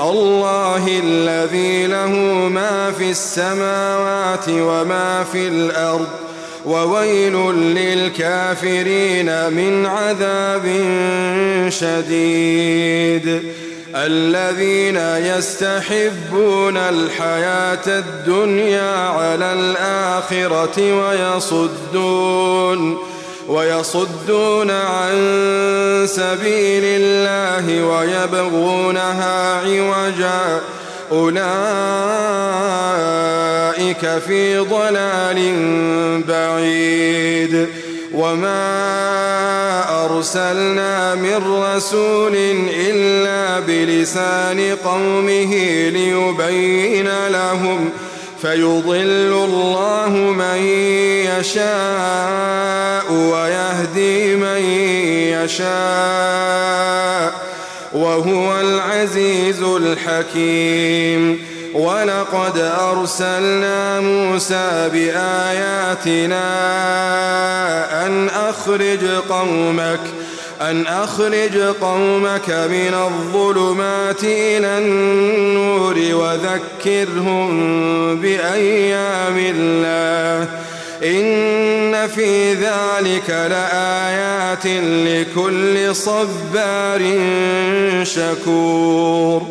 [0.00, 2.08] الله الذي له
[2.48, 6.08] ما في السماوات وما في الأرض
[6.64, 10.64] وويل للكافرين من عذاب
[11.68, 13.42] شديد.
[13.94, 22.98] الذين يستحبون الحياة الدنيا على الآخرة ويصدون
[23.48, 25.16] ويصدون عن
[26.08, 30.60] سبيل الله ويبغونها عوجا.
[31.12, 31.38] أولئك
[34.26, 35.52] في ضلال
[36.28, 37.68] بعيد.
[38.14, 42.36] وما أرسلنا من رسول
[42.74, 45.54] إلا بلسان قومه
[45.88, 48.07] ليبين لهم ۖ
[48.42, 50.62] فيضل الله من
[51.38, 54.62] يشاء ويهدي من
[55.44, 57.32] يشاء
[57.92, 61.48] وهو العزيز الحكيم.
[61.74, 66.46] ولقد أرسلنا موسى بآياتنا
[68.06, 70.00] أن أخرج قومك
[70.60, 77.50] أن أخرج قومك من الظلمات إلى النور وذكرهم
[78.20, 80.48] بأيام الله.
[81.04, 84.66] إن في ذلك لآيات
[85.06, 87.02] لكل صبار
[88.02, 89.42] شكور.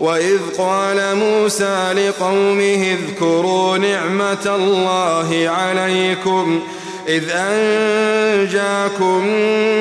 [0.00, 9.26] وإذ قال موسى لقومه اذكروا نعمة الله عليكم ۖ إذ أنجاكم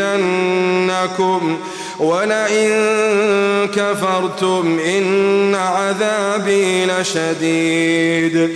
[1.99, 2.71] ولئن
[3.67, 8.55] كفرتم إن عذابي لشديد.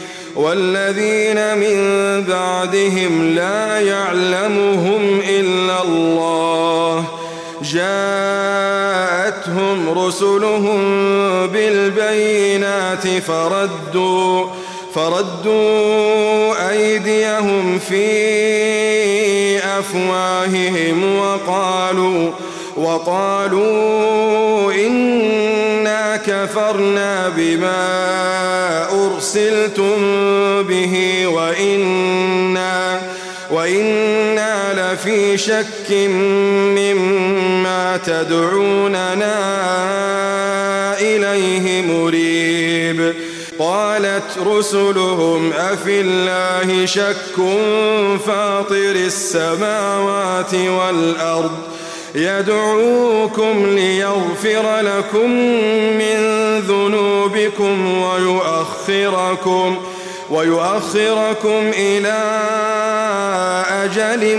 [0.35, 1.77] والذين من
[2.23, 7.05] بعدهم لا يعلمهم إلا الله.
[7.63, 9.19] جاءتهم
[9.99, 10.81] رسلهم
[11.47, 14.45] بالبينات فردوا
[14.95, 22.31] فردوا أيديهم في أفواههم وقالوا
[22.81, 27.83] وقالوا إنا كفرنا بما
[29.05, 29.97] أرسلتم
[30.63, 33.01] به وإنا
[33.51, 35.91] وإنا لفي شك
[36.77, 39.35] مما تدعوننا
[40.99, 43.13] إليه مريب.
[43.59, 47.35] قالت رسلهم أفي الله شك
[48.25, 51.51] فاطر السماوات والأرض
[52.15, 55.31] يدعوكم ليغفر لكم
[55.97, 56.17] من
[56.59, 59.77] ذنوبكم ويؤخركم
[60.29, 62.19] ويؤخركم إلى
[63.83, 64.37] أجل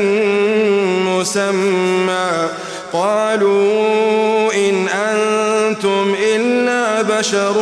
[1.09, 2.49] مسمى.
[2.93, 7.55] قالوا إن أنتم إلا بشر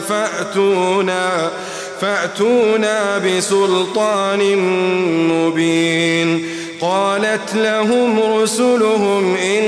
[0.00, 1.50] فأتونا
[2.00, 4.56] فأتونا بسلطان
[5.32, 6.48] مبين.
[6.80, 9.62] قالت لهم رسلهم إن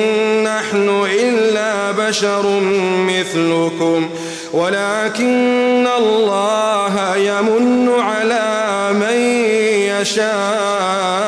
[0.45, 2.61] نحن إلا بشر
[3.09, 4.11] مثلكم
[4.53, 9.17] ولكن الله يمن على من
[10.01, 11.28] يشاء.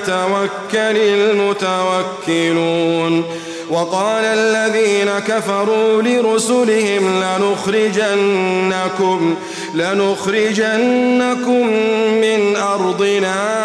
[0.00, 0.96] فليتوكل
[2.30, 3.24] المتوكلون
[3.70, 8.56] وقال الذين كفروا لرسلهم لنخرجنكم
[9.74, 11.66] لنخرجنكم
[12.20, 13.60] من أرضنا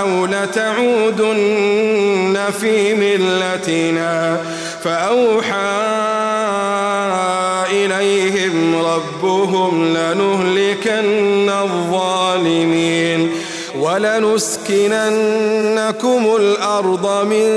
[0.00, 1.30] أو لتعودن
[2.60, 4.40] في ملتنا
[4.84, 5.80] فأوحى
[7.72, 12.19] إليهم ربهم لنهلكن الظالمين
[13.80, 17.50] ولنسكننكم الأرض من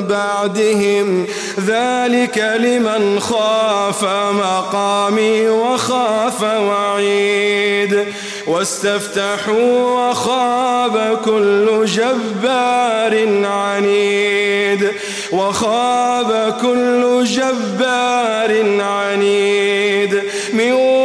[0.00, 1.26] بعدهم.
[1.66, 8.04] ذلك لمن خاف مقامي وخاف وعيد.
[8.46, 14.90] واستفتحوا وخاب كل جبار عنيد.
[15.32, 20.22] وخاب كل جبار عنيد.
[20.52, 20.99] من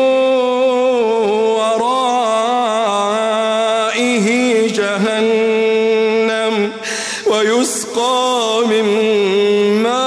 [4.68, 6.72] جهنم
[7.26, 8.86] ويسقى من
[9.84, 10.06] ماء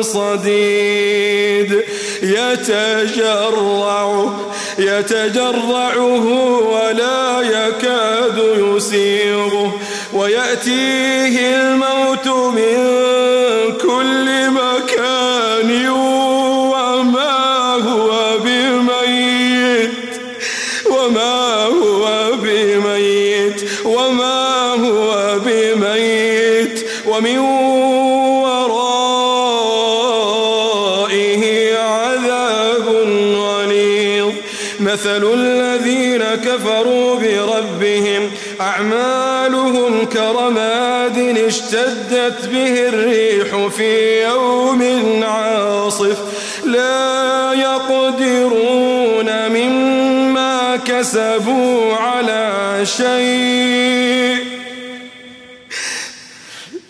[0.00, 1.82] صديد.
[2.22, 4.32] يتجرع
[4.78, 6.26] يتجرعه
[6.68, 9.78] ولا يكاد يسيغه.
[10.12, 11.71] ويأتيه
[35.02, 44.82] مثل الذين كفروا بربهم أعمالهم كرماد اشتدت به الريح في يوم
[45.24, 46.18] عاصف.
[46.64, 54.36] لا يقدرون مما كسبوا على شيء.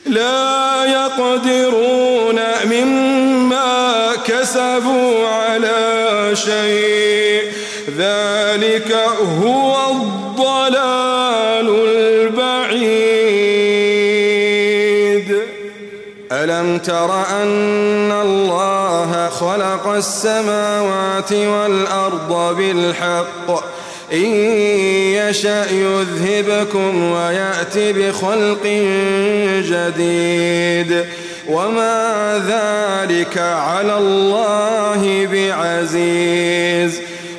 [0.07, 7.12] لا يقدرون مما كسبوا على شيء.
[8.83, 8.93] ذلك
[9.43, 13.13] هو الضلال البعيد.
[16.33, 23.65] ألم تر أن الله خلق السماوات والأرض بالحق؟
[24.13, 24.35] إن
[25.15, 28.67] يشأ يذهبكم ويأتي بخلق
[29.71, 31.05] جديد.
[31.49, 37.01] وما ذلك على الله بعزيز.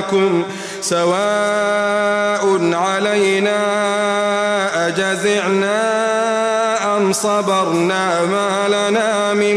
[0.00, 0.44] لهديناكم
[0.80, 3.58] سواء علينا
[4.88, 5.76] أجزعنا
[6.96, 9.56] أم صبرنا ما لنا من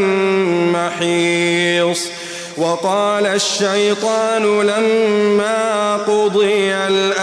[0.72, 2.08] محيص
[2.56, 7.13] وقال الشيطان لما قضي الأمر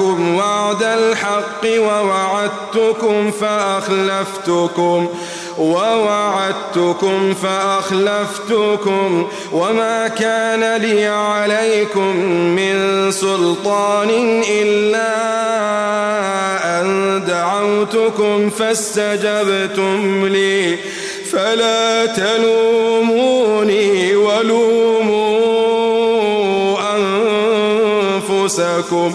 [0.00, 5.08] وعدكم وعد الحق ووعدتكم فأخلفتكم
[5.58, 9.28] ووعدتكم فأخلفتكم.
[9.52, 12.16] وما كان لي عليكم
[12.56, 15.12] من سلطان إلا
[16.80, 20.78] أن دعوتكم فاستجبتم لي.
[21.32, 25.32] فلا تلوموني ولوموا
[28.36, 29.14] أنفسكم.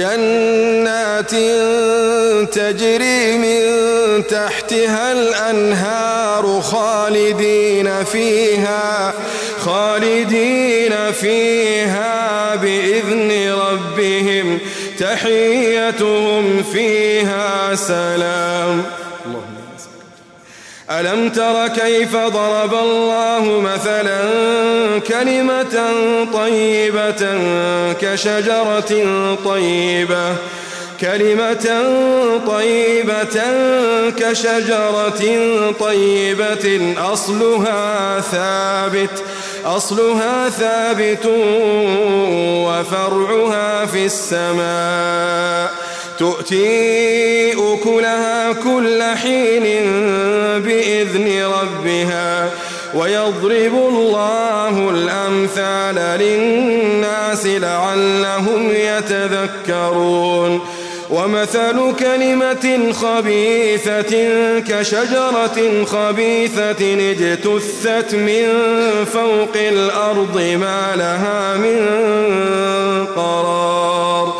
[0.00, 1.34] جنات
[2.54, 3.60] تجري من
[4.26, 9.14] تحتها الأنهار خالدين فيها
[9.58, 14.58] خالدين فيها بإذن ربهم
[14.98, 18.84] تحيتهم فيها سلام.
[20.90, 24.20] ألم تر كيف ضرب الله مثلا
[24.98, 25.76] كلمة
[26.32, 27.38] طيبة
[28.00, 30.34] كشجرة طيبة
[31.00, 31.82] كلمة
[32.46, 33.38] طيبة
[34.10, 35.22] كشجرة
[35.80, 39.24] طيبة أصلها ثابت
[39.64, 41.26] أصلها ثابت
[42.66, 45.79] وفرعها في السماء.
[46.20, 49.62] تؤتي أكلها كل حين
[50.62, 52.50] بإذن ربها
[52.94, 60.60] ويضرب الله الأمثال للناس لعلهم يتذكرون
[61.10, 64.12] ومثل كلمة خبيثة
[64.58, 68.44] كشجرة خبيثة اجتثت من
[69.12, 71.86] فوق الأرض ما لها من
[73.16, 74.39] قرار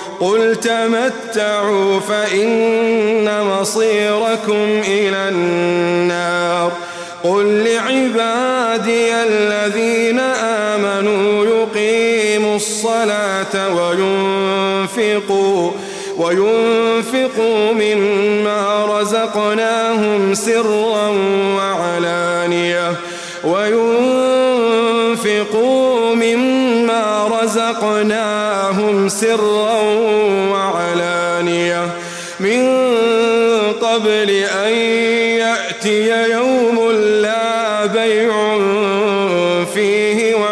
[0.21, 6.71] قل تمتعوا فإن مصيركم إلى النار.
[7.23, 15.71] قل لعبادي الذين آمنوا يقيموا الصلاة وينفقوا
[16.17, 21.07] وينفقوا مما رزقناهم سرا
[21.57, 22.91] وعلانية.
[23.43, 24.91] وينفقوا
[26.15, 29.60] مما رزقناهم سرا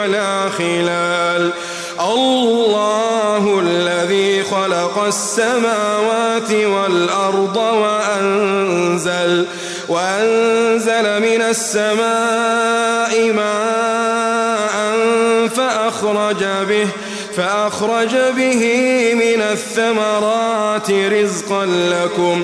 [0.10, 1.52] ولا خلال.
[2.00, 9.46] الله الذي خلق السماوات والأرض وأنزل
[9.90, 14.76] وأنزل من السماء ماء
[15.48, 16.88] فأخرج به
[17.38, 18.64] فأخرج به
[19.14, 22.44] من الثمرات رزقا لكم.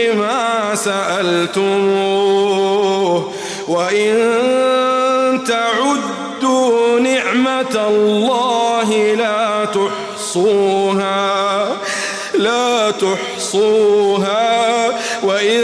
[0.83, 2.51] سألتموه
[3.67, 4.13] وإن
[5.47, 11.67] تعدوا نعمة الله لا تحصوها
[12.33, 14.89] لا تحصوها.
[15.23, 15.61] وإن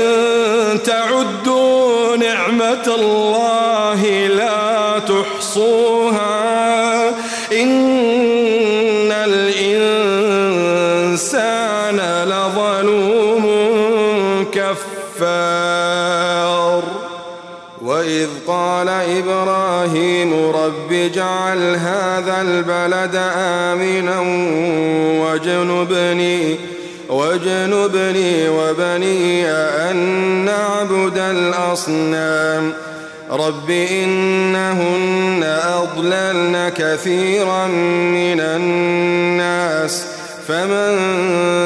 [0.85, 7.09] تعدوا نعمة الله لا تحصوها.
[7.51, 9.57] إن الإنسان
[19.19, 24.19] إبراهيم رب اجعل هذا البلد آمنا
[25.21, 26.55] واجنبني
[27.09, 29.95] واجنبني وبني أن
[30.45, 32.73] نعبد الأصنام.
[33.31, 40.05] رب إنهن أضللن كثيرا من الناس
[40.47, 40.95] فمن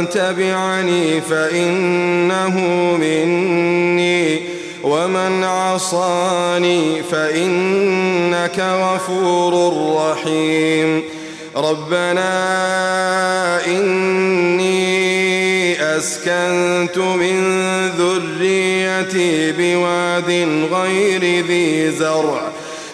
[0.09, 2.59] تبعني فإنه
[2.97, 4.50] مني.
[4.83, 11.03] ومن عصاني فإنك غفور رحيم.
[11.55, 12.31] ربنا
[13.67, 14.71] إني
[15.97, 17.61] أسكنت من
[17.97, 20.29] ذريتي بواد
[20.73, 22.41] غير ذي زرع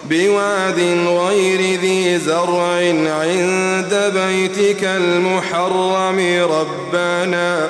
[0.09, 2.75] بواد غير ذي زرع
[3.21, 6.19] عند بيتك المحرم.
[6.51, 7.69] ربنا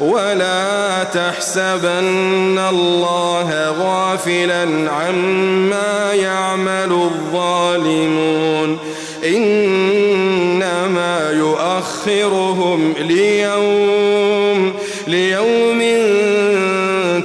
[0.00, 8.78] ولا تحسبن الله غافلا عما يعمل الظالمون.
[9.24, 12.57] إنما يؤخرهم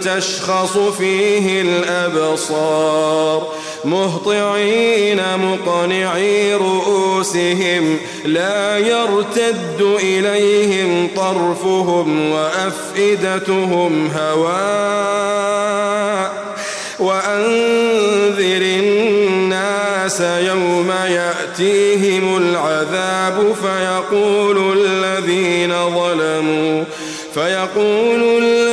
[0.06, 3.48] تشخص فيه الأبصار.
[3.86, 15.64] مهطعين مقنعي رؤوسهم لا يرتد إليهم طرفهم وأفئدتهم هواء.
[17.00, 26.84] وأنذر الناس يوم يأتيهم العذاب فيقول الذين ظلموا
[27.34, 28.73] فيقول الذين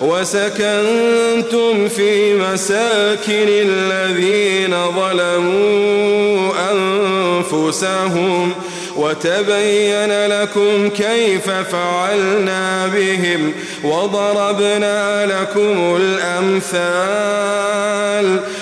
[0.00, 8.52] وسكنتم في مساكن الذين ظلموا أنفسهم
[8.96, 13.52] وتبين لكم كيف فعلنا بهم
[13.84, 17.80] وضربنا لكم الأمثال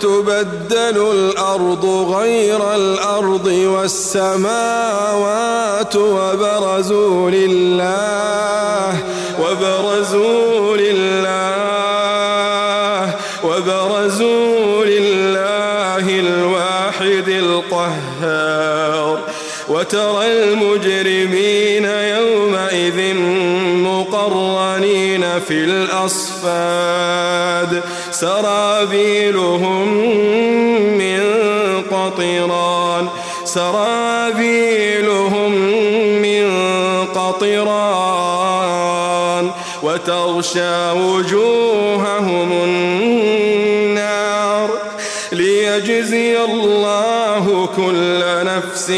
[0.00, 1.84] تبدل الأرض
[2.16, 5.16] غير الأرض والسماوات
[5.96, 8.94] وبرزوا لله
[9.42, 11.80] وبرزوا لله
[13.44, 19.18] وبرزوا لله الواحد القهار.
[19.68, 23.14] وترى المجرمين يومئذ
[23.86, 27.72] مقرنين في الأصفاد.
[28.20, 29.88] سرابيلهم
[30.98, 31.20] من
[31.90, 33.08] قطران.
[33.44, 35.52] سرابيلهم
[36.22, 36.46] من
[37.14, 38.70] قطران.
[39.82, 41.59] وتغشى وجوههم
[45.32, 48.90] ليجزي الله كل نفس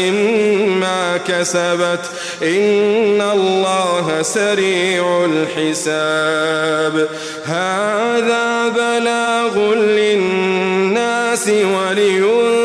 [0.79, 1.99] ما كسبت.
[2.43, 7.09] إن الله سريع الحساب.
[7.45, 12.62] هذا بلاغ للناس ولينذروا